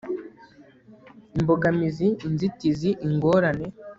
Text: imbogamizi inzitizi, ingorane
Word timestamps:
imbogamizi 1.37 2.07
inzitizi, 2.27 2.89
ingorane 3.05 3.65